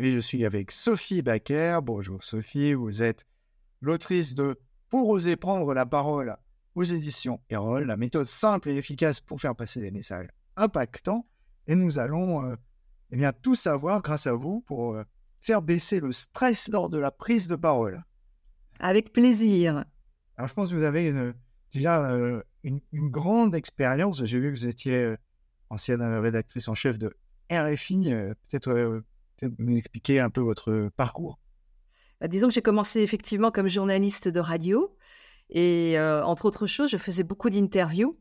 [0.00, 1.80] Et je suis avec Sophie Baker.
[1.82, 3.26] Bonjour Sophie, vous êtes
[3.80, 4.56] l'autrice de
[4.90, 6.36] Pour oser prendre la parole
[6.76, 11.26] aux éditions Erol, la méthode simple et efficace pour faire passer des messages impactants.
[11.66, 12.54] Et nous allons euh,
[13.10, 15.02] eh bien, tout savoir grâce à vous pour euh,
[15.40, 18.04] faire baisser le stress lors de la prise de parole.
[18.78, 19.84] Avec plaisir.
[20.36, 21.34] Alors, je pense que vous avez une,
[21.72, 24.24] déjà euh, une, grande expérience.
[24.24, 25.16] J'ai vu que vous étiez
[25.70, 27.16] ancienne rédactrice en chef de
[27.50, 28.12] RFI.
[28.48, 29.02] Peut-être
[29.58, 31.38] nous expliquer un peu votre parcours?
[32.20, 34.96] Bah, disons que j'ai commencé effectivement comme journaliste de radio.
[35.50, 38.18] Et entre autres choses, je faisais beaucoup d'interviews.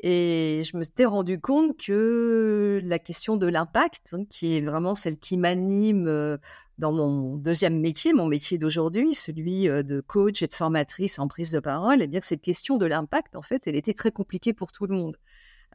[0.00, 4.94] Et je me suis rendu compte que la question de l'impact, hein, qui est vraiment
[4.94, 6.38] celle qui m'anime
[6.78, 11.50] dans mon deuxième métier, mon métier d'aujourd'hui, celui de coach et de formatrice en prise
[11.50, 14.52] de parole, et eh bien cette question de l'impact, en fait, elle était très compliquée
[14.52, 15.16] pour tout le monde.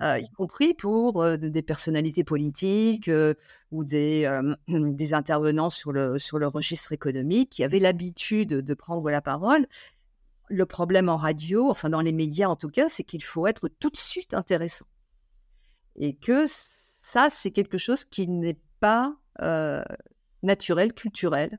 [0.01, 3.09] Y compris pour des personnalités politiques
[3.71, 9.21] ou des, intervenants sur le, sur le registre économique qui avaient l'habitude de prendre la
[9.21, 9.67] parole
[10.52, 13.69] le problème en radio, enfin dans les médias en tout cas, c'est qu'il faut être
[13.80, 14.85] tout de suite intéressant.
[15.95, 19.83] Et que ça, c'est quelque chose qui n'est pas euh,
[20.43, 21.58] naturel, culturel.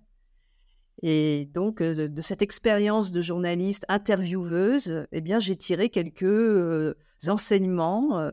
[1.03, 6.95] Et donc, de, cette expérience de journaliste intervieweuse, eh bien, j'ai tiré quelques
[7.27, 8.31] enseignements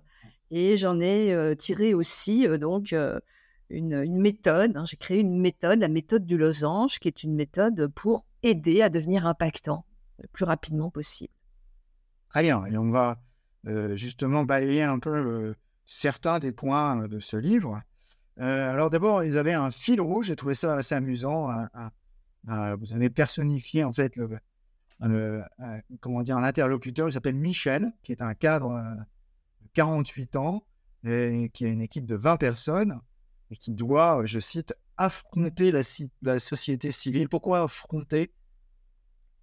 [0.52, 2.94] et j'en ai tiré aussi donc
[3.70, 4.76] une, méthode.
[4.76, 4.86] Hein.
[4.86, 8.90] j'ai créé une méthode, la méthode du losange, qui est une méthode pour aider à
[8.90, 9.86] devenir impactant
[10.20, 11.34] le plus rapidement possible.
[12.30, 12.66] Très bien.
[12.66, 13.18] Et on va
[13.96, 17.82] justement balayer un peu certains des points de ce livre.
[18.38, 20.28] alors d'abord, ils avaient un fil rouge.
[20.28, 21.50] J'ai trouvé ça assez amusant.
[22.46, 24.30] Vous avez personnifié en fait le,
[26.02, 27.08] comment interlocuteur.
[27.08, 28.70] Il s'appelle Michel, qui est un cadre
[29.62, 30.64] de 48 ans
[31.06, 33.00] et qui a une équipe de 20 personnes
[33.52, 37.30] et qui doit, je cite, affronter la, société civile.
[37.30, 38.34] Pourquoi affronter?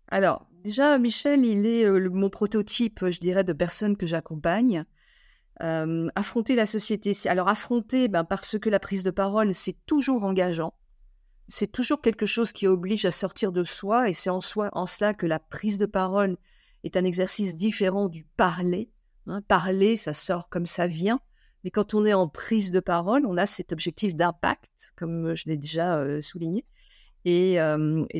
[0.08, 4.84] Alors, déjà, Michel, il est mon prototype, je dirais, de personne que j'accompagne.
[5.58, 7.12] affronter la société.
[7.26, 10.74] Alors, affronter, ben, parce que la prise de parole, c'est toujours engageant.
[11.48, 14.86] C'est toujours quelque chose qui oblige à sortir de soi, et c'est en, soi, en
[14.86, 16.36] cela que la prise de parole
[16.82, 18.90] est un exercice différent du parler.
[19.26, 19.42] Hein.
[19.42, 21.20] Parler, ça sort comme ça vient.
[21.64, 25.48] Mais quand on est en prise de parole, on a cet objectif d'impact, comme je
[25.48, 26.64] l'ai déjà souligné.
[27.24, 27.58] Et,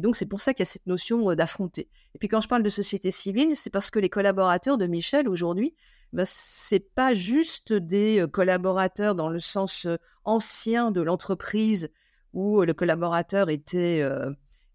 [0.02, 1.88] donc, c'est pour ça qu'il y a cette notion d'affronter.
[2.16, 5.28] Et puis, quand je parle de société civile, c'est parce que les collaborateurs de Michel
[5.28, 5.76] aujourd'hui,
[6.12, 9.86] ben, ce n'est pas juste des collaborateurs dans le sens
[10.24, 11.88] ancien de l'entreprise
[12.36, 14.08] où le collaborateur était,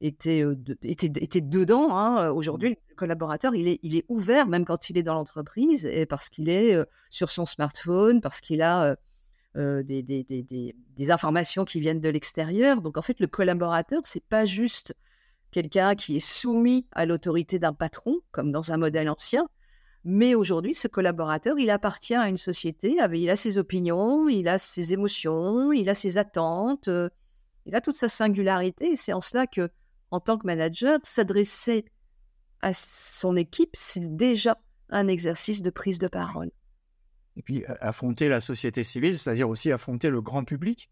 [0.01, 0.43] était,
[0.81, 1.95] était, était, dedans.
[1.95, 2.31] Hein.
[2.31, 6.05] Aujourd'hui, le collaborateur, il est, il est ouvert même quand il est dans l'entreprise et
[6.05, 6.75] parce qu'il est
[7.09, 8.97] sur son smartphone, parce qu'il a
[9.57, 12.81] euh, des, des, des, des, informations qui viennent de l'extérieur.
[12.81, 14.95] Donc en fait, le collaborateur, c'est pas juste
[15.51, 19.49] quelqu'un qui est soumis à l'autorité d'un patron, comme dans un modèle ancien,
[20.05, 24.57] mais aujourd'hui, ce collaborateur, il appartient à une société, il a ses opinions, il a
[24.57, 26.89] ses émotions, il a ses attentes,
[27.65, 28.91] il a toute sa singularité.
[28.91, 29.69] Et c'est en cela que,
[30.09, 31.85] en tant que manager, s'adresser
[32.61, 34.57] à son équipe, c'est déjà
[34.89, 36.51] un exercice de prise de parole
[37.37, 40.89] et puis affronter la société civile, c'est-à-dire aussi affronter le grand public.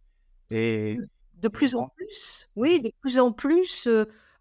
[0.51, 0.97] Et
[1.35, 3.89] de plus en plus, oui, de plus en plus,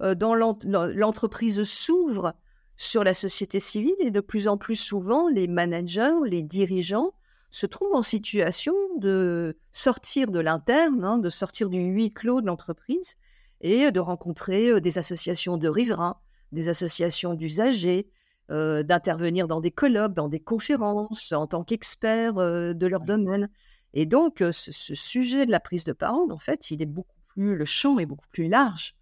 [0.00, 2.34] dans l'entreprise s'ouvre
[2.76, 7.12] sur la société civile et de plus en plus souvent, les managers, les dirigeants
[7.50, 12.46] se trouvent en situation de sortir de l'interne, hein, de sortir du huis clos de
[12.46, 13.16] l'entreprise
[13.60, 16.18] et de rencontrer des associations de riverains,
[16.52, 18.08] des associations d'usagers,
[18.50, 23.50] euh, d'intervenir dans des colloques, dans des conférences, en tant qu'expert euh, de leur domaine.
[23.92, 27.18] Et donc, euh, ce, sujet de la prise de parole, en fait, il est beaucoup
[27.26, 28.94] plus, le champ est beaucoup plus large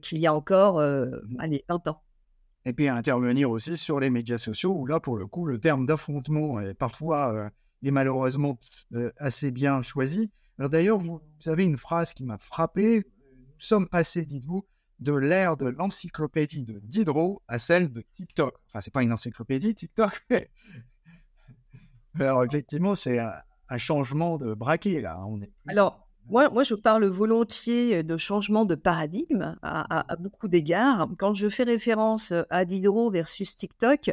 [0.00, 2.02] qu'il y a encore, mmh allez, 20 ans.
[2.64, 5.84] Et puis intervenir aussi sur les médias sociaux, où là, pour le coup, le terme
[5.84, 7.50] d'affrontement est parfois
[7.82, 8.58] et malheureusement
[9.18, 10.30] assez bien choisi.
[10.58, 12.98] Alors d'ailleurs, vous, avez une phrase qui m'a frappé.
[12.98, 14.66] Nous sommes passés, dites-vous,
[15.00, 18.54] de l'ère de l'encyclopédie de Diderot à celle de TikTok.
[18.68, 20.24] Enfin, c'est pas une encyclopédie, TikTok.
[22.20, 23.32] Alors, effectivement, c'est un,
[23.78, 25.24] changement de braquet, là.
[25.26, 25.50] On est...
[25.66, 31.08] Alors, moi, moi, je parle volontiers de changement de paradigme à, à beaucoup d'égards.
[31.18, 34.10] Quand je fais référence à Diderot versus TikTok,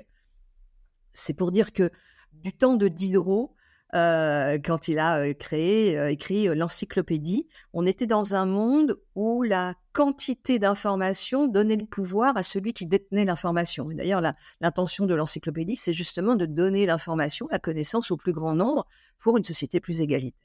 [1.12, 1.92] c'est pour dire que
[2.32, 3.54] du temps de Diderot,
[3.96, 7.48] euh, quand il a euh, créé, euh, écrit l'encyclopédie.
[7.74, 12.86] On était dans un monde où la quantité d'informations donnait le pouvoir à celui qui
[12.86, 13.86] détenait l'information.
[13.86, 14.22] D'ailleurs,
[14.62, 18.86] l'intention de l'encyclopédie, c'est justement de donner l'information, la connaissance au plus grand nombre
[19.18, 20.40] pour une société plus égalitaire.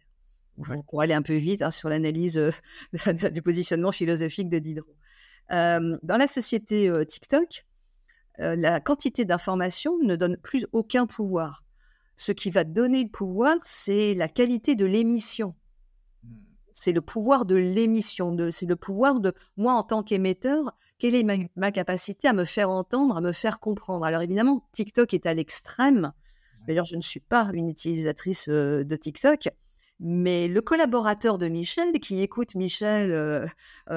[0.89, 2.41] pour aller un peu vite hein, sur l'analyse
[3.33, 4.97] du positionnement philosophique de Diderot.
[5.51, 7.67] dans la société TikTok,
[8.39, 11.64] la quantité d'informations ne donne plus aucun pouvoir.
[12.17, 15.55] Ce qui va donner le pouvoir, c'est la qualité de l'émission.
[16.23, 16.29] Mmh.
[16.73, 21.49] C'est le pouvoir de l'émission, c'est le pouvoir de moi en tant qu'émetteur, quelle est
[21.57, 24.05] ma, capacité à me faire entendre, à me faire comprendre.
[24.05, 26.13] Alors évidemment, TikTok est à l'extrême.
[26.67, 29.51] D'ailleurs, je ne suis pas une utilisatrice de TikTok,
[30.01, 33.51] mais le collaborateur de Michel, qui écoute Michel,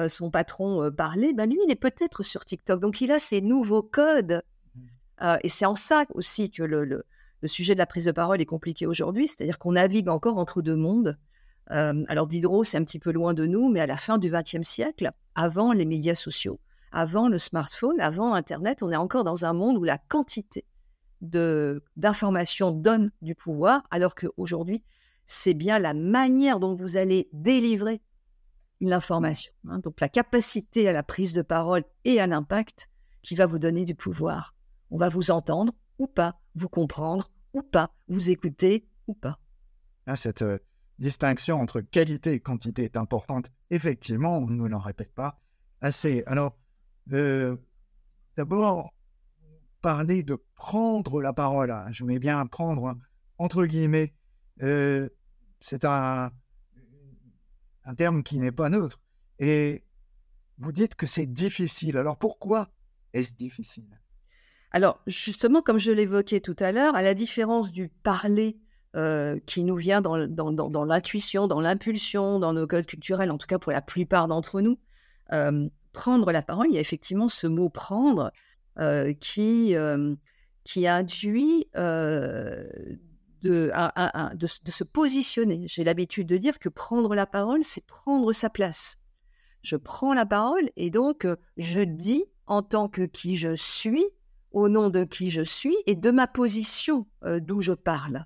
[0.08, 2.80] son patron, parler, ben lui, il est peut-être sur TikTok.
[2.80, 4.42] Donc, il a ses nouveaux codes.
[4.74, 5.36] Mmh.
[5.42, 7.04] et c'est en ça aussi que le, le
[7.46, 10.76] sujet de la prise de parole est compliqué aujourd'hui, c'est-à-dire qu'on navigue encore entre deux
[10.76, 11.16] mondes.
[11.68, 14.66] Alors Diderot, c'est un petit peu loin de nous, mais à la fin du XXe
[14.66, 16.58] siècle, avant les médias sociaux,
[16.90, 20.64] avant le smartphone, avant Internet, on est encore dans un monde où la quantité
[21.20, 24.82] d'informations donne du pouvoir, alors qu'aujourd'hui,
[25.26, 28.00] c'est bien la manière dont vous allez délivrer
[28.80, 29.80] l'information, hein.
[29.80, 32.88] donc la capacité à la prise de parole et à l'impact
[33.22, 34.54] qui va vous donner du pouvoir.
[34.90, 39.38] On va vous entendre, ou pas, vous comprendre ou pas, vous écouter ou pas.
[40.06, 40.58] Ah, cette euh,
[40.98, 43.50] distinction entre qualité et quantité est importante.
[43.70, 45.40] Effectivement, on ne l'en répète pas
[45.80, 46.22] assez.
[46.26, 46.58] Alors,
[47.12, 47.56] euh,
[48.36, 48.94] d'abord,
[49.80, 51.70] parler de prendre la parole.
[51.70, 51.86] Hein.
[51.92, 52.96] Je mets bien prendre
[53.38, 54.14] entre guillemets.
[54.62, 55.08] Euh,
[55.60, 56.32] c'est un
[57.96, 59.00] terme qui n'est pas neutre.
[59.38, 59.84] Et
[60.58, 61.96] vous dites que c'est difficile.
[61.96, 62.70] Alors pourquoi
[63.12, 63.98] est-ce difficile?
[64.70, 68.58] Alors, justement, comme je l'évoquais tout à l'heure, à la différence du parler
[68.96, 70.16] euh, qui nous vient dans,
[70.84, 74.78] l'intuition, dans l'impulsion, dans nos codes culturels, en tout cas pour la plupart d'entre nous,
[75.32, 78.30] euh, prendre la parole, il y a effectivement ce mot prendre
[78.78, 79.74] euh, qui,
[80.64, 82.68] qui induit de,
[83.42, 85.64] de, se positionner.
[85.66, 88.98] J'ai l'habitude de dire que prendre la parole, c'est prendre sa place.
[89.62, 91.26] Je prends la parole et donc
[91.56, 94.06] je dis en tant que qui je suis
[94.52, 98.24] au nom de qui je suis et de ma position euh, d'où je parle.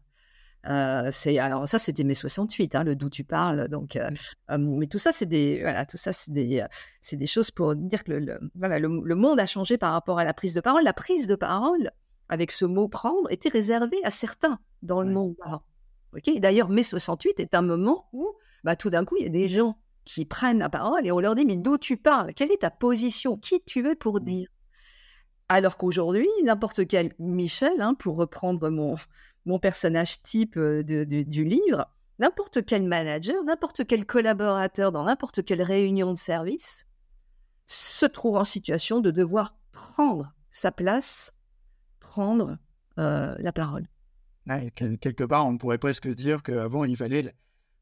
[0.69, 4.11] Euh, c'est alors ça c'était mai 68 hein, le d'où tu parles donc euh,
[4.57, 6.65] mais tout ça c'est des voilà tout ça c'est des
[7.01, 10.25] c'est des choses pour dire que le, voilà le, monde a changé par rapport à
[10.25, 10.85] la prise de parole.
[10.85, 11.91] La prise de parole
[12.29, 15.35] avec ce mot prendre était réservée à certains dans le monde.
[16.17, 18.33] Ok d'ailleurs mai 68 est un moment où
[18.63, 21.19] bah, tout d'un coup il y a des gens qui prennent la parole et on
[21.19, 22.35] leur dit mais d'où tu parles?
[22.35, 23.37] Quelle est ta position?
[23.37, 24.25] Qui tu es pour mmh.
[24.25, 24.49] dire?
[25.53, 28.97] Alors qu'aujourd'hui, n'importe quel Michel, hein, pour reprendre mon,
[29.45, 35.63] mon personnage type euh, du livre, n'importe quel manager, n'importe quel collaborateur dans n'importe quelle
[35.63, 36.87] réunion de service
[37.67, 41.35] se trouve en situation de devoir prendre sa place,
[42.01, 42.57] prendre
[42.99, 43.87] euh, la parole.
[44.75, 47.35] quelque part, on pourrait presque dire qu'avant, il fallait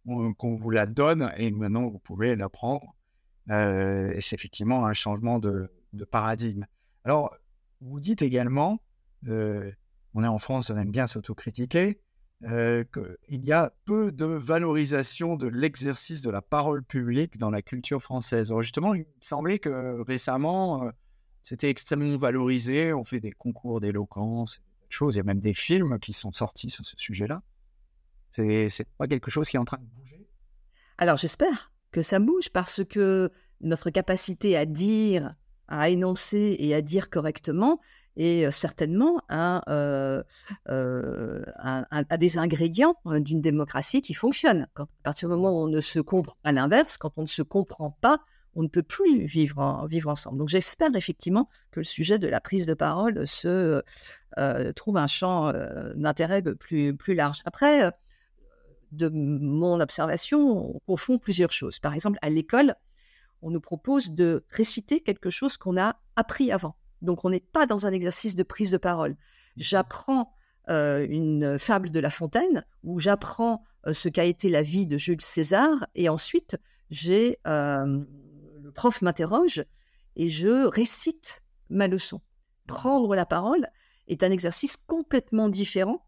[0.07, 2.97] qu'on vous la donne et maintenant, vous pouvez la prendre.
[3.51, 6.67] Euh, et c'est effectivement un changement de, de paradigme.
[7.05, 7.35] Alors,
[7.81, 8.81] vous dites également,
[9.29, 9.71] euh,
[10.15, 12.01] on est en France, on aime bien s'autocritiquer,
[12.45, 17.63] euh, qu'il y a peu de valorisation de l'exercice de la parole publique dans la
[17.63, 18.51] culture française.
[18.51, 20.91] Alors justement, il me semblait que récemment, euh,
[21.43, 22.93] c'était extrêmement valorisé.
[22.93, 25.15] On fait des concours d'éloquence, des choses.
[25.15, 27.43] Il y a même des films qui sont sortis sur ce sujet-là.
[28.33, 30.29] C'est pas quelque chose qui est en train de bouger?
[30.99, 35.35] Alors j'espère que ça bouge parce que notre capacité à dire
[35.71, 37.81] à énoncer et à dire correctement
[38.17, 39.63] et certainement à,
[42.19, 44.67] des ingrédients d'une démocratie qui fonctionne.
[44.77, 47.43] À partir du moment où on ne se comprend, à l'inverse, quand on ne se
[47.43, 48.21] comprend pas,
[48.57, 50.39] on ne peut plus vivre, vivre ensemble.
[50.39, 53.83] Donc j'espère effectivement que le sujet de la prise de parole se
[54.75, 55.53] trouve un champ
[55.95, 57.41] d'intérêt plus, plus large.
[57.45, 57.93] Après,
[58.93, 61.79] de mon observation, on confond plusieurs choses.
[61.79, 62.75] Par exemple, à l'école,
[63.43, 66.77] on nous propose de réciter quelque chose qu'on a appris avant.
[67.03, 69.17] Donc on n'est pas dans un exercice de prise de parole.
[69.57, 70.33] J'apprends
[70.69, 74.99] euh, une fable de La Fontaine où j'apprends euh, ce qu'a été la vie de
[74.99, 76.59] Jules César et ensuite
[76.91, 78.05] j'ai euh,
[78.63, 79.65] le prof m'interroge
[80.17, 82.21] et je récite ma leçon.
[82.67, 83.69] Prendre la parole
[84.07, 86.07] est un exercice complètement différent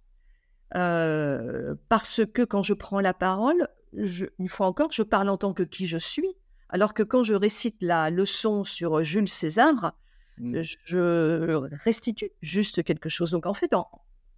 [0.70, 5.62] parce que quand je prends la parole, une fois encore, je parle en tant que
[5.62, 6.34] qui je suis
[6.72, 9.94] alors que quand je récite la leçon sur Jules César,
[10.38, 10.60] mmh.
[10.84, 13.30] je restitue juste quelque chose.
[13.30, 13.72] Donc en fait,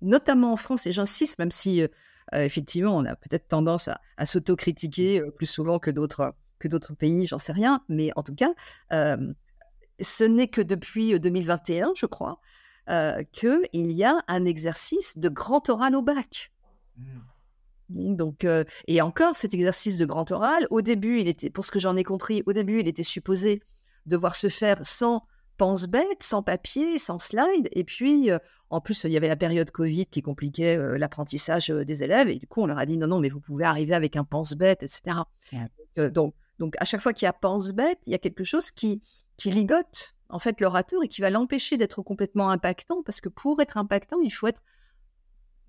[0.03, 1.89] notamment en France, et j'insiste, même si euh,
[2.33, 7.27] effectivement on a peut-être tendance à, s'autocritiquer euh, plus souvent que d'autres que d'autres pays,
[7.27, 8.53] j'en sais rien, mais en tout cas,
[8.93, 9.33] euh,
[10.01, 12.41] ce n'est que depuis 2021, je crois,
[13.33, 16.53] qu'il y a un exercice de grand oral au bac.
[16.97, 17.21] Mmh.
[17.89, 18.47] Donc,
[18.87, 21.97] et encore, cet exercice de grand oral, au début, il était, pour ce que j'en
[21.97, 23.63] ai compris, au début, il était supposé
[24.07, 25.27] devoir se faire sans
[25.57, 27.69] pense-bête, sans papier, sans slide.
[27.73, 28.31] Et puis,
[28.71, 32.29] en plus, il y avait la période Covid qui compliquait l'apprentissage des élèves.
[32.29, 34.25] Et du coup, on leur a dit non, non, mais vous pouvez arriver avec un
[34.25, 35.19] pense-bête, etc.
[35.97, 39.01] donc, donc, à chaque fois qu'il y a pense-bête, il y a quelque chose qui,
[39.37, 43.03] qui ligote en fait l'orateur et qui va l'empêcher d'être complètement impactant.
[43.03, 44.63] Parce que pour être impactant, il faut être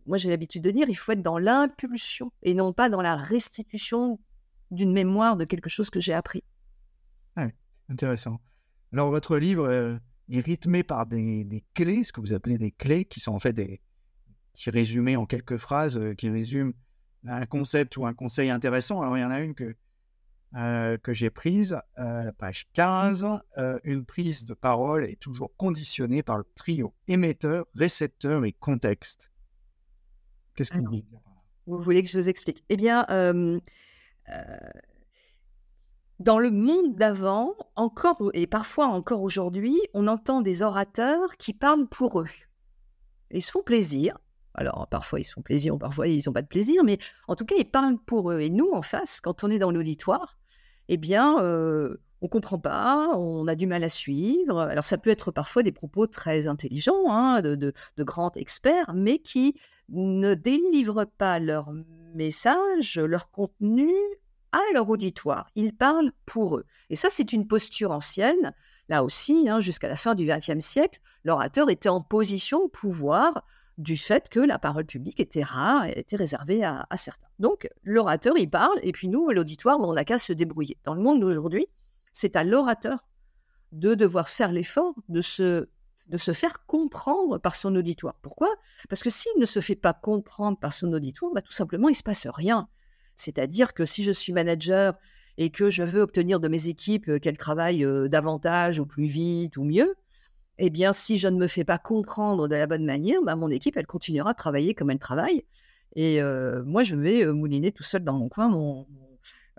[0.05, 3.15] moi j'ai l'habitude de dire, il faut être dans l'impulsion et non pas dans la
[3.15, 4.19] restitution
[4.71, 6.43] d'une mémoire de quelque chose que j'ai appris.
[7.35, 7.47] Ah
[7.89, 8.39] intéressant.
[8.93, 9.97] Alors votre livre euh,
[10.29, 13.53] est rythmé par des, clés, ce que vous appelez des clés, qui sont en fait
[13.53, 13.81] des
[14.53, 16.73] qui résumées en quelques phrases, euh, qui résument
[17.27, 19.01] un concept ou un conseil intéressant.
[19.01, 19.75] Alors il y en a une que
[20.55, 23.27] euh, que j'ai prise, la page 15.
[23.83, 29.31] une prise de parole est toujours conditionnée par le trio émetteur, récepteur et contexte.
[30.55, 31.01] Qu'est-ce que vous
[31.67, 33.05] Vous voulez que je vous explique Eh bien,
[36.19, 41.87] dans le monde d'avant, encore et parfois encore aujourd'hui, on entend des orateurs qui parlent
[41.87, 42.29] pour eux.
[43.31, 44.17] Ils se font plaisir.
[44.53, 46.97] Alors, parfois ils se font plaisir, parfois ils n'ont pas de plaisir, mais
[47.27, 48.39] en tout cas, ils parlent pour eux.
[48.39, 50.37] Et nous, en face, quand on est dans l'auditoire,
[50.87, 51.35] eh bien,
[52.21, 54.59] on comprend pas, on a du mal à suivre.
[54.59, 59.19] Alors, ça peut être parfois des propos très intelligents, hein, de, de, grands experts, mais
[59.19, 59.55] qui
[59.89, 61.71] ne délivrent pas leur
[62.13, 63.91] message, leur contenu
[64.51, 65.49] à leur auditoire.
[65.55, 66.65] Ils parlent pour eux.
[66.89, 68.53] Et ça, c'est une posture ancienne.
[68.87, 73.43] Là aussi, hein, jusqu'à la fin du XXe siècle, l'orateur était en position de pouvoir
[73.77, 77.27] du fait que la parole publique était rare et était réservée à, certains.
[77.39, 80.77] Donc, l'orateur, il parle, et puis nous, l'auditoire, on n'a qu'à se débrouiller.
[80.85, 81.67] Dans le monde d'aujourd'hui,
[82.13, 83.05] c'est à l'orateur
[83.73, 85.67] de devoir faire l'effort de se
[86.07, 88.15] de se faire comprendre par son auditoire.
[88.21, 88.49] Pourquoi?
[88.89, 91.93] Parce que s'il ne se fait pas comprendre par son auditoire, bah, tout simplement, il
[91.93, 92.67] ne se passe rien.
[93.15, 94.95] C'est-à-dire que si je suis manager
[95.37, 99.05] et que je veux obtenir de mes équipes euh, qu'elles travaillent euh, davantage ou plus
[99.05, 99.95] vite ou mieux,
[100.57, 103.49] eh bien, si je ne me fais pas comprendre de la bonne manière, bah, mon
[103.49, 105.43] équipe, elle continuera à travailler comme elle travaille.
[105.95, 108.85] Et euh, moi, je vais mouliner tout seul dans mon coin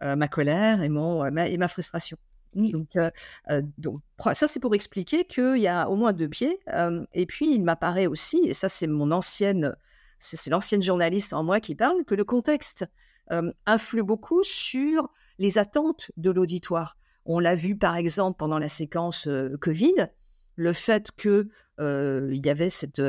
[0.03, 2.19] ma colère et ma frustration.
[2.55, 2.89] Donc,
[4.35, 6.59] ça, c'est pour expliquer qu'il y a au moins deux pieds.
[7.13, 9.75] Et puis, il m'apparaît aussi, et ça, c'est mon ancienne,
[10.19, 12.87] c'est l'ancienne journaliste en moi qui parle, que le contexte
[13.67, 16.97] influe beaucoup sur les attentes de l'auditoire.
[17.25, 19.29] On l'a vu, par exemple, pendant la séquence
[19.61, 20.09] Covid,
[20.55, 23.03] le fait qu'il y avait cette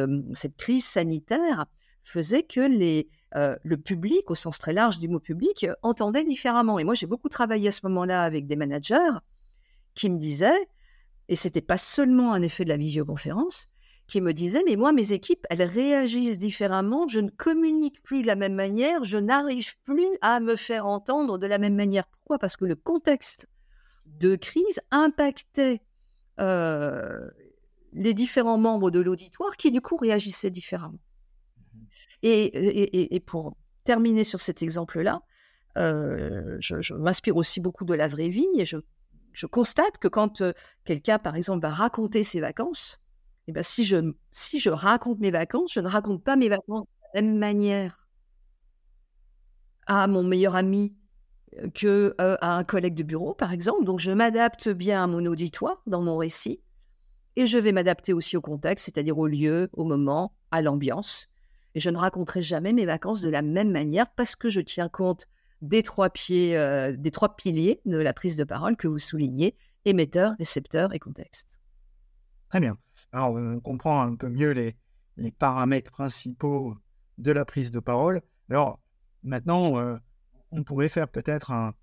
[0.58, 1.68] crise sanitaire
[2.04, 6.80] faisait que les, le public, au sens très large du mot public, entendait différemment.
[6.80, 9.20] Et moi, j'ai beaucoup travaillé à ce moment-là avec des managers
[9.94, 10.68] qui me disait,
[11.28, 13.70] et c'était pas seulement un effet de la visioconférence,
[14.08, 18.28] qui me disait, mais moi, mes équipes, elles réagissent différemment, je ne communique plus de
[18.28, 22.08] la même manière, je n'arrive plus à me faire entendre de la même manière.
[22.08, 22.40] Pourquoi?
[22.40, 23.48] Parce que le contexte
[24.06, 25.82] de crise impactait
[26.40, 27.30] euh,
[27.92, 31.00] les différents membres de l'auditoire qui, du coup, réagissaient différemment.
[32.24, 35.22] Et, pour terminer sur cet exemple-là,
[35.78, 40.44] euh, je, m'inspire aussi beaucoup de la vraie vie et je constate que quand
[40.84, 43.00] quelqu'un, par exemple, va raconter ses vacances,
[43.48, 46.88] et eh ben, si, je, raconte mes vacances, je ne raconte pas mes vacances de
[47.14, 48.10] la même manière
[49.86, 50.98] à mon meilleur ami
[51.74, 53.86] que à un collègue de bureau, par exemple.
[53.86, 56.60] Donc, je m'adapte bien à mon auditoire dans mon récit
[57.38, 61.30] et je vais m'adapter aussi au contexte, c'est-à-dire au lieu, au moment, à l'ambiance.
[61.76, 64.90] Et je ne raconterai jamais mes vacances de la même manière parce que je tiens
[64.90, 65.28] compte
[65.62, 69.56] des trois, pieds, euh, des trois piliers de la prise de parole que vous soulignez,
[69.86, 71.48] émetteur, récepteur et contexte.
[72.50, 72.78] Très bien.
[73.12, 74.76] Alors, on comprend un peu mieux les,
[75.40, 76.76] paramètres principaux
[77.18, 78.22] de la prise de parole.
[78.50, 78.80] Alors,
[79.24, 79.98] maintenant, euh,
[80.52, 81.74] on pourrait faire peut-être un,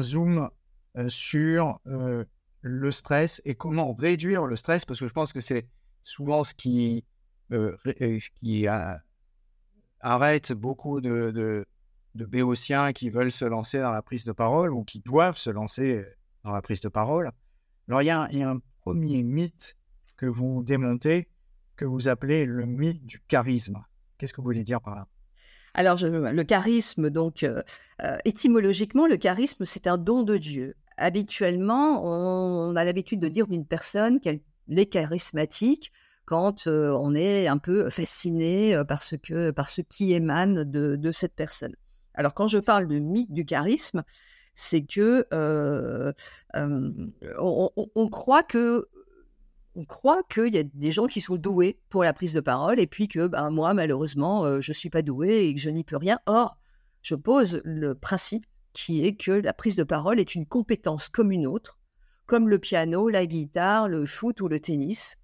[0.00, 0.50] zoom
[0.96, 5.68] euh, sur le stress et comment réduire le stress, parce que je pense que c'est
[6.04, 7.04] souvent ce qui,
[8.40, 8.66] qui
[10.00, 11.64] arrête beaucoup de,
[12.14, 15.50] de béotiens qui veulent se lancer dans la prise de parole ou qui doivent se
[15.50, 16.04] lancer
[16.44, 17.30] dans la prise de parole.
[17.88, 19.76] Alors, il y a, un premier mythe
[20.16, 21.28] que vous démontez,
[21.76, 23.82] que vous appelez le mythe du charisme.
[24.18, 25.06] Qu'est-ce que vous voulez dire par là?
[25.74, 27.62] Alors, le charisme, donc, euh,
[28.02, 30.74] euh, étymologiquement, le charisme, c'est un don de Dieu.
[30.96, 35.92] Habituellement, on, a l'habitude de dire d'une personne qu'elle est charismatique
[36.24, 41.74] quand on est un peu fasciné par ce, qui émane de cette personne.
[42.14, 44.02] Alors, quand je parle de mythe du charisme,
[44.54, 45.26] c'est que
[47.38, 48.88] on, croit que
[50.28, 53.08] qu'il y a des gens qui sont doués pour la prise de parole et puis
[53.08, 56.18] que ben, moi, malheureusement, je ne suis pas doué et que je n'y peux rien.
[56.26, 56.58] Or,
[57.02, 61.32] Je pose le principe qui est que la prise de parole est une compétence comme
[61.32, 61.78] une autre,
[62.26, 65.16] comme le piano, la guitare, le foot ou le tennis.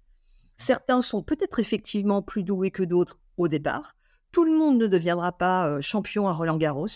[0.57, 3.95] Certains sont peut-être effectivement plus doués que d'autres au départ.
[4.31, 6.87] Tout le monde ne deviendra pas euh, champion à Roland Garros.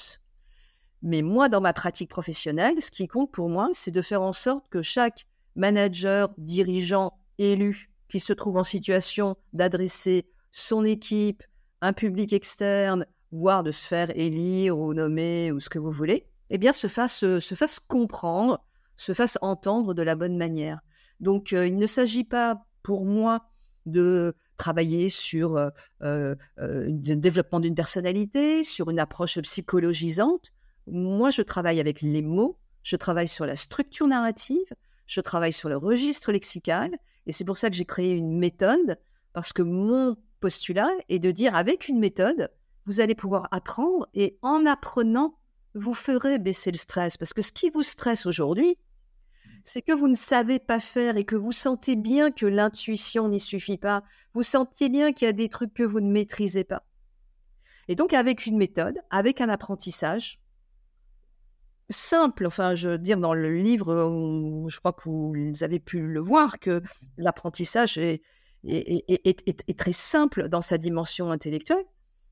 [1.04, 4.34] Mais moi, dans ma pratique professionnelle, ce qui compte pour moi, c'est de faire en
[4.34, 5.26] sorte que chaque
[5.56, 11.44] manager, dirigeant, élu qui se trouve en situation d'adresser son équipe,
[11.82, 16.28] un public externe, voire de se faire élire ou nommer ou ce que vous voulez,
[16.50, 18.64] eh bien, se fasse, euh, se fasse comprendre,
[18.98, 20.82] se fasse entendre de la bonne manière.
[21.20, 23.51] Donc, euh, il ne s'agit pas pour moi
[23.86, 30.52] de travailler sur euh, le développement d'une personnalité, sur une approche psychologisante.
[30.88, 34.74] Moi, je travaille avec les mots, je travaille sur la structure narrative,
[35.08, 38.98] je travaille sur le registre lexical, et c'est pour ça que j'ai créé une méthode,
[39.34, 42.50] parce que mon postulat est de dire avec une méthode,
[42.86, 45.38] vous allez pouvoir apprendre, et en apprenant,
[45.76, 47.18] vous ferez baisser le stress.
[47.18, 48.78] Parce que ce qui vous stresse aujourd'hui,
[49.64, 53.40] c'est que vous ne savez pas faire et que vous sentez bien que l'intuition n'y
[53.40, 54.04] suffit pas.
[54.34, 56.84] Vous sentez bien qu'il y a des trucs que vous ne maîtrisez pas.
[57.88, 60.40] Et donc, avec une méthode, avec un apprentissage
[61.90, 66.20] simple, enfin, je veux dire, dans le livre, je crois que vous avez pu le
[66.20, 66.82] voir, que
[67.18, 68.22] l'apprentissage est,
[69.78, 71.86] très simple dans sa dimension intellectuelle.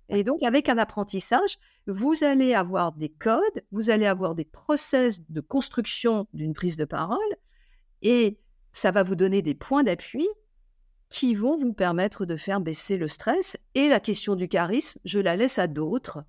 [0.10, 5.22] Et donc, avec un apprentissage, vous allez avoir des codes, vous allez avoir des process
[5.30, 7.20] de construction d'une prise de parole,
[8.02, 8.40] et
[8.72, 10.28] ça va vous donner des points d'appui
[11.10, 13.58] qui vont vous permettre de faire baisser le stress.
[13.76, 16.24] Et la question du charisme, je la laisse à d'autres,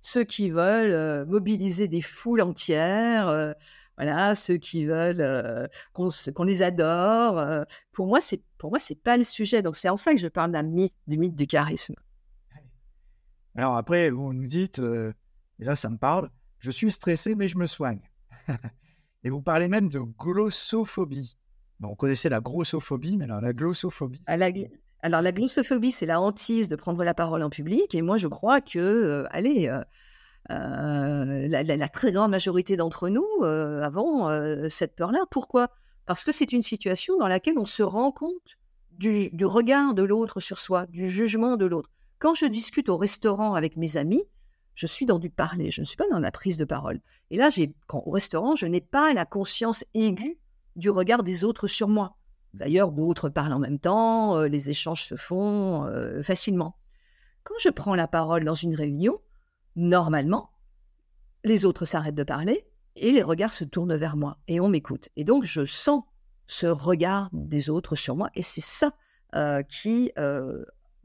[0.00, 3.28] ceux qui veulent euh, mobiliser des foules entières.
[3.28, 3.52] Euh,
[3.96, 7.64] voilà, ceux qui veulent euh, qu'on les adore.
[7.92, 9.60] pour moi, c'est pour moi c'est pas le sujet.
[9.60, 11.94] Donc c'est en ça que je parle mythe, du mythe du charisme.
[13.58, 15.12] Alors après, vous nous dites, euh,
[15.58, 18.08] et là ça me parle, je suis stressé mais je me soigne.
[19.24, 21.36] et vous parlez même de glossophobie.
[21.82, 24.22] On connaissait la grossophobie, mais alors la glossophobie.
[24.28, 24.36] Ah,
[25.00, 27.96] alors la glossophobie, c'est la hantise de prendre la parole en public.
[27.96, 29.68] Et moi, je crois que, euh, allez,
[30.50, 34.28] euh, la, très grande majorité d'entre nous avons
[34.68, 35.24] cette peur-là.
[35.32, 35.68] Pourquoi?
[36.06, 38.56] Parce que c'est une situation dans laquelle on se rend compte
[38.92, 41.90] du regard de l'autre sur soi, du jugement de l'autre.
[42.18, 44.24] Quand je discute au restaurant avec mes amis,
[44.74, 47.00] je suis dans du parler, je ne suis pas dans la prise de parole.
[47.30, 47.50] Et là,
[47.92, 50.38] au restaurant, je n'ai pas la conscience aiguë
[50.76, 52.16] du regard des autres sur moi.
[52.54, 56.76] D'ailleurs, d'autres parlent en même temps, euh, les échanges se font euh, facilement.
[57.44, 59.20] Quand je prends la parole dans une réunion,
[59.76, 60.50] normalement,
[61.44, 65.08] les autres s'arrêtent de parler et les regards se tournent vers moi et on m'écoute.
[65.16, 66.02] Et donc, je sens
[66.46, 68.92] ce regard des autres sur moi et c'est ça
[69.34, 70.10] euh, qui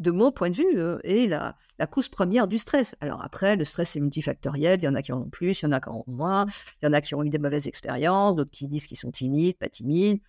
[0.04, 1.56] de mon point de vue, euh, est la,
[1.90, 2.96] cause première du stress.
[3.02, 5.66] Alors après, le stress est multifactoriel, il y en a qui en ont plus, il
[5.66, 6.46] y en a qui en ont moins,
[6.82, 9.12] il y en a qui ont eu des mauvaises expériences, d'autres qui disent qu'ils sont
[9.12, 10.22] timides, pas timides.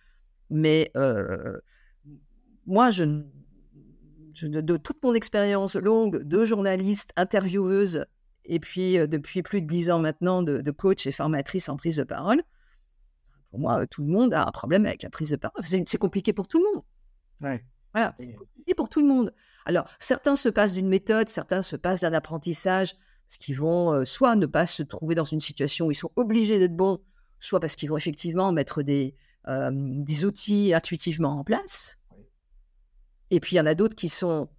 [0.49, 1.59] Mais euh,
[2.65, 8.05] moi, de toute mon expérience longue de journaliste, intervieweuse,
[8.45, 11.77] et puis euh, depuis plus de dix ans maintenant de, de, coach et formatrice en
[11.77, 12.41] prise de parole,
[13.49, 15.63] pour moi, tout le monde a un problème avec la prise de parole.
[15.63, 16.83] C'est compliqué pour tout le monde.
[17.41, 17.63] Ouais.
[17.95, 19.33] Voilà, c'est compliqué pour tout le monde.
[19.65, 24.03] Alors, certains se passent d'une méthode, certains se passent d'un apprentissage, parce qu'ils vont euh,
[24.03, 26.99] soit ne pas se trouver dans une situation où ils sont obligés d'être bons,
[27.39, 29.15] soit parce qu'ils vont effectivement mettre des,
[29.47, 31.97] euh, des outils intuitivement en place.
[33.31, 34.49] Et puis, il y en a d'autres qui, sont,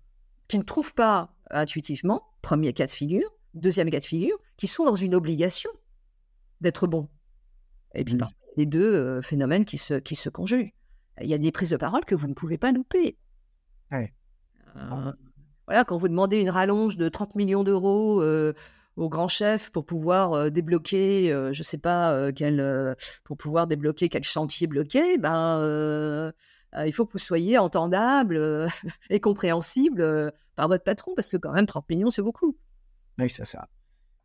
[0.48, 4.86] qui ne trouvent pas intuitivement, premier cas de figure, deuxième cas de figure, qui sont
[4.86, 5.70] dans une obligation
[6.62, 7.10] d'être bons.
[7.94, 8.26] Et puis, mmh.
[8.56, 10.72] les deux euh, phénomènes qui se, qui se conjuguent.
[11.20, 13.18] Il y a des prises de parole que vous ne pouvez pas louper.
[13.92, 15.12] Euh,
[15.66, 18.54] voilà, quand vous demandez une rallonge de 30 millions d'euros euh,
[18.96, 24.08] au grand chef pour pouvoir euh, débloquer, je ne sais pas quel, pour pouvoir débloquer
[24.08, 26.32] quel chantier bloqué, ben
[26.84, 28.68] il faut que vous soyez entendable
[29.10, 32.56] et compréhensible par votre patron, parce que quand même 30 millions, c'est beaucoup.
[33.18, 33.68] Oui, c'est ça.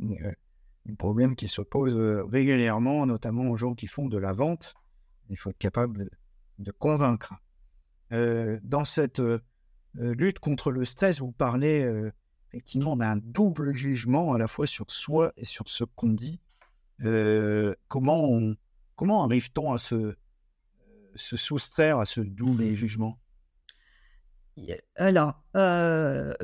[0.02, 1.96] Un problème qui se pose
[2.30, 4.74] régulièrement, notamment aux gens qui font de la vente.
[5.30, 6.10] Il faut être capable
[6.60, 7.36] de convaincre.
[8.12, 9.22] dans cette
[9.96, 12.12] lutte contre le stress, vous parlez euh,
[12.50, 16.40] effectivement d'un double jugement à la fois sur soi et sur ce qu'on dit.
[17.04, 18.40] Euh, comment
[18.96, 20.16] comment arrive-t-on à se,
[21.16, 23.20] se soustraire à ce double jugement?
[24.96, 26.36] Alors, je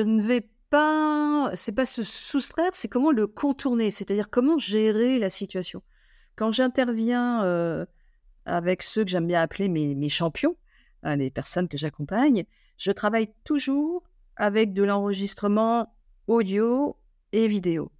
[0.00, 5.30] ne vais pas, c'est pas se soustraire, c'est comment le contourner, c'est-à-dire comment gérer la
[5.30, 5.82] situation.
[6.34, 7.86] Quand j'interviens
[8.44, 10.56] avec ceux que j'aime bien appeler mes, mes champions,
[11.04, 12.44] les personnes que j'accompagne,
[12.76, 14.04] je travaille toujours
[14.36, 15.94] avec de l'enregistrement
[16.26, 16.96] audio
[17.32, 17.92] et vidéo,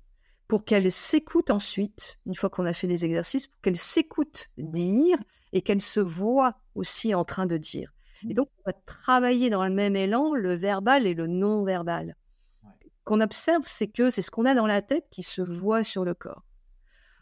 [0.48, 5.18] pour qu'elle s'écoute ensuite, une fois qu'on a fait les exercices, pour qu'elle s'écoute dire
[5.52, 7.92] et qu'elle se voit aussi en train de dire.
[8.28, 12.16] Et donc, on va travailler dans le même élan le verbal et le non-verbal.
[13.04, 16.04] Qu'on observe, c'est que c'est ce qu'on a dans la tête qui se voit sur
[16.04, 16.44] le corps.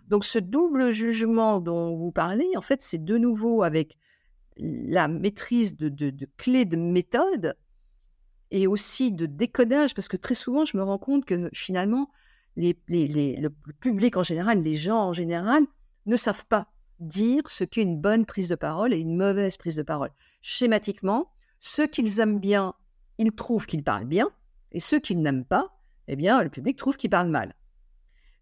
[0.08, 3.96] Donc, ce double jugement dont vous parlez, en fait, c'est de nouveau avec
[4.60, 7.56] la maîtrise de, clés de méthode
[8.50, 12.10] et aussi de décodage, parce que très souvent, je me rends compte que finalement,
[12.56, 13.48] les, le
[13.80, 15.64] public en général, les gens en général,
[16.06, 16.68] ne savent pas
[16.98, 20.10] dire ce qu'est une bonne prise de parole et une mauvaise prise de parole.
[20.42, 22.74] Schématiquement, ceux qu'ils aiment bien,
[23.18, 24.30] ils trouvent qu'ils parlent bien,
[24.72, 27.54] et ceux qu'ils n'aiment pas, eh bien, le public trouve qu'ils parlent mal.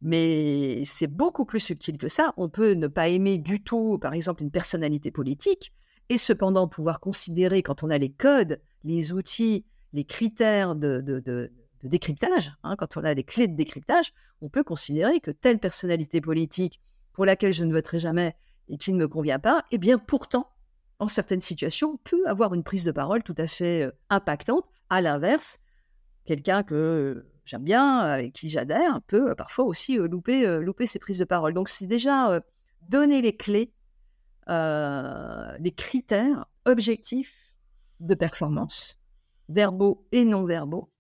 [0.00, 2.33] Mais c'est beaucoup plus subtil que ça.
[2.37, 5.72] On peut ne pas aimer du tout, par exemple, une personnalité politique,
[6.09, 11.51] et cependant pouvoir considérer, quand on a les codes, les outils les critères de,
[11.83, 16.21] décryptage, hein, quand on a des clés de décryptage, on peut considérer que telle personnalité
[16.21, 16.81] politique
[17.12, 18.37] pour laquelle je ne voterai jamais
[18.68, 20.51] et qui ne me convient pas, eh bien pourtant,
[20.99, 24.66] en certaines situations, peut avoir une prise de parole tout à fait euh, impactante.
[24.90, 25.61] À l'inverse,
[26.25, 31.18] quelqu'un que j'aime bien, avec qui j'adhère, peut parfois aussi euh, euh, louper ses prises
[31.18, 31.55] de parole.
[31.55, 32.40] Donc c'est déjà
[32.88, 33.73] donner les clés,
[34.48, 37.52] les critères objectifs
[38.00, 38.98] de performance
[39.48, 40.90] verbaux et non verbaux.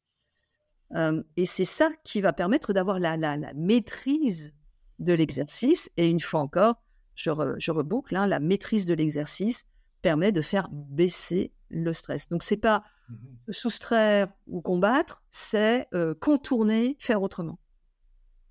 [0.94, 4.54] Euh, et c'est ça qui va permettre d'avoir la, la, maîtrise
[4.98, 5.90] de l'exercice.
[5.96, 6.82] Et une fois encore,
[7.14, 9.64] je, je reboucle, hein, la maîtrise de l'exercice
[10.02, 12.28] permet de faire baisser le stress.
[12.28, 13.14] Donc, c'est pas mmh
[13.50, 17.58] soustraire ou combattre, c'est euh, contourner, faire autrement.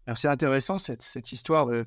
[0.08, 1.86] Alors, c'est intéressant cette, cette histoire de,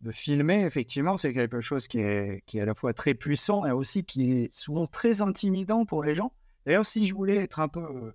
[0.00, 0.64] de, filmer.
[0.64, 4.04] Effectivement, c'est quelque chose qui est, qui est à la fois très puissant et aussi
[4.04, 6.32] qui est souvent très intimidant pour les gens.
[6.66, 8.12] D'ailleurs, si je voulais être un peu euh,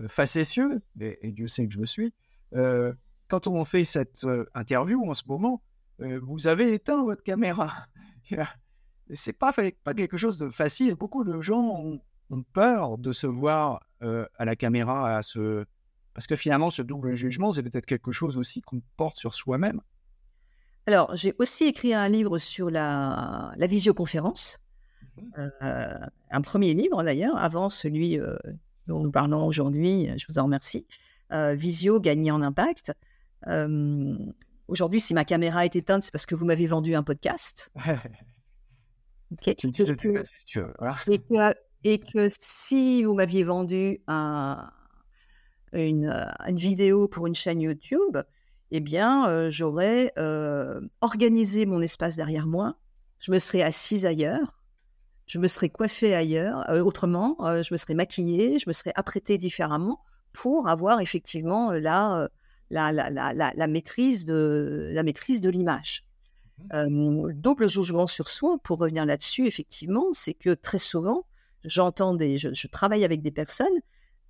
[0.00, 2.14] euh, facétieux, et, Dieu sait que je le suis,
[2.54, 2.92] euh,
[3.28, 5.62] quand on fait cette interview en ce moment,
[5.98, 7.72] vous avez éteint votre caméra.
[9.12, 10.94] C'est pas, pas quelque chose de facile.
[10.94, 12.00] Beaucoup de gens ont,
[12.52, 15.64] peur de se voir à la caméra, à ce...
[16.14, 19.80] parce que finalement, ce double jugement, c'est peut-être quelque chose aussi qu'on porte sur soi-même.
[20.86, 24.58] Alors, j'ai aussi écrit un livre sur la, la visioconférence.
[25.38, 25.98] Euh,
[26.30, 28.36] un premier livre d'ailleurs, avant celui euh,
[28.86, 30.86] dont nous parlons aujourd'hui, je vous en remercie.
[31.32, 32.92] Euh, Visio, gagner en impact.
[34.66, 37.70] Aujourd'hui, si ma caméra est éteinte, c'est parce que vous m'avez vendu un podcast.
[41.08, 44.70] et, que, et, que, si vous m'aviez vendu un,
[45.72, 46.10] une,
[46.46, 48.18] une, vidéo pour une chaîne YouTube,
[48.76, 50.12] eh bien, j'aurais
[51.00, 52.76] organisé mon espace derrière moi.
[53.18, 54.64] Je me serais assise ailleurs
[55.26, 58.92] je me serais coiffée ailleurs, euh, autrement, euh, je me serais maquillée, je me serais
[58.94, 60.00] apprêtée différemment
[60.32, 62.28] pour avoir effectivement euh, la,
[62.70, 66.04] la, la, la maîtrise de la maîtrise de l'image.
[66.72, 71.26] Mmh double jugement sur soi, pour revenir là-dessus, effectivement, c'est que très souvent,
[71.64, 73.80] j'entends des, je, travaille avec des personnes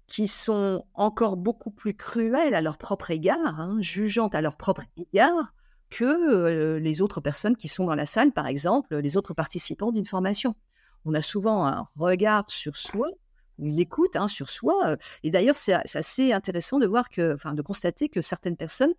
[0.06, 4.82] qui sont encore beaucoup plus cruelles à leur propre égard, hein, jugeantes à leur propre
[4.96, 5.54] égard,
[5.90, 10.04] que les autres personnes qui sont dans la salle, par exemple, les autres participants d'une
[10.04, 10.54] formation
[11.04, 13.08] on a souvent un regard sur soi,
[13.58, 14.74] une écoute hein, sur soi.
[14.86, 18.94] Euh, et d'ailleurs, c'est assez intéressant de voir que, enfin, de constater que certaines personnes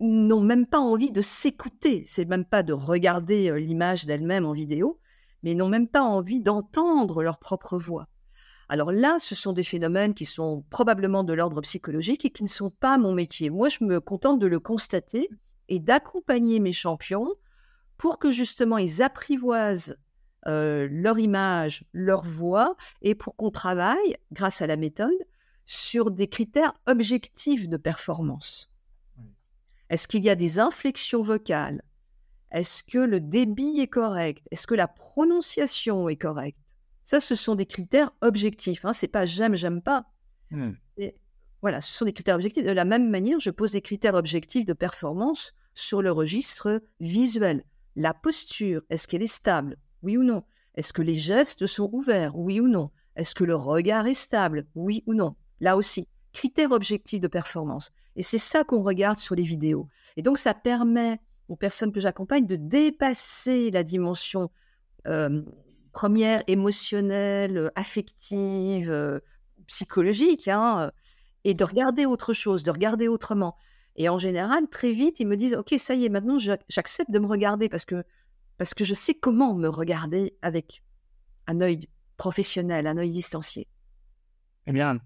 [0.00, 2.04] n'ont même pas envie de s'écouter.
[2.06, 4.98] C'est même pas de regarder euh, l'image d'elles-mêmes en vidéo,
[5.42, 8.08] mais n'ont même pas envie d'entendre leur propre voix.
[8.68, 12.48] Alors là, ce sont des phénomènes qui sont probablement de l'ordre psychologique et qui ne
[12.48, 13.50] sont pas mon métier.
[13.50, 15.28] Moi, je me contente de le constater
[15.68, 17.32] et d'accompagner mes champions
[17.96, 19.96] pour que justement ils apprivoisent
[20.46, 25.10] euh, leur image, leur voix, et pour qu'on travaille, grâce à la méthode,
[25.64, 28.70] sur des critères objectifs de performance.
[29.88, 31.82] Est-ce qu'il y a des inflexions vocales?
[32.50, 34.46] Est-ce que le débit est correct?
[34.50, 36.63] Est-ce que la prononciation est correcte?
[37.04, 38.84] Ça, ce sont des critères objectifs.
[38.84, 38.92] Hein.
[38.92, 40.06] C'est pas j'aime, j'aime pas.
[40.50, 40.72] Mmh.
[41.62, 42.64] voilà, ce sont des critères objectifs.
[42.64, 47.64] De la même manière, je pose des critères objectifs de performance sur le registre visuel.
[47.96, 49.76] La posture, est-ce qu'elle est stable?
[50.02, 50.44] Oui ou non?
[50.74, 52.36] Est-ce que les gestes sont ouverts?
[52.36, 52.90] Oui ou non?
[53.16, 54.66] Est-ce que le regard est stable?
[54.74, 55.36] Oui ou non?
[55.60, 57.90] Là aussi, critères objectifs de performance.
[58.16, 59.88] Et c'est ça qu'on regarde sur les vidéos.
[60.16, 64.50] Et donc, ça permet aux personnes que j'accompagne de dépasser la dimension
[65.06, 65.42] euh,
[65.94, 69.20] première émotionnelle, affective, euh,
[69.66, 70.90] psychologique, hein,
[71.44, 73.56] et de regarder autre chose, de regarder autrement.
[73.96, 77.18] Et en général, très vite, ils me disent, OK, ça y est, maintenant, j'accepte de
[77.18, 78.04] me regarder parce que
[78.56, 80.84] parce que je sais comment me regarder avec
[81.48, 83.66] un œil professionnel, un œil distancié.
[84.66, 85.00] Eh bien,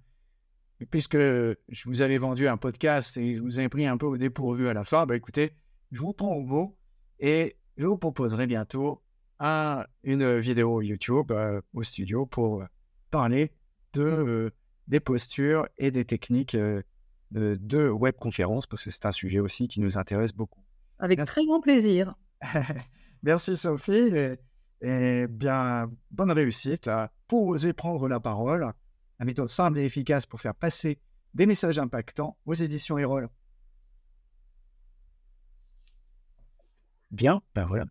[0.90, 4.18] puisque je vous avais vendu un podcast et je vous ai pris un peu au
[4.18, 5.52] dépourvu à la fin, bah écoutez,
[5.92, 6.76] je vous prends au mot
[7.20, 9.02] et je vous proposerai bientôt
[9.40, 12.64] un, une vidéo YouTube euh, au studio pour
[13.10, 13.52] parler
[13.92, 14.50] de, euh,
[14.88, 16.82] des postures et des techniques euh,
[17.30, 20.62] de, de webconférence parce que c'est un sujet aussi qui nous intéresse beaucoup.
[20.98, 22.14] Avec très grand plaisir.
[23.22, 24.38] Merci Sophie et,
[24.80, 26.90] et, bien bonne réussite
[27.26, 28.72] pour oser prendre la parole.
[29.18, 31.00] La méthode simple et efficace pour faire passer
[31.34, 33.28] des messages impactants aux éditions Erol.
[37.10, 37.86] Bien, ben voilà.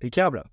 [0.00, 0.44] Impeccable.